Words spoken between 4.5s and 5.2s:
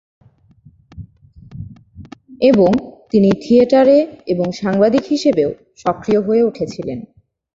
সাংবাদিক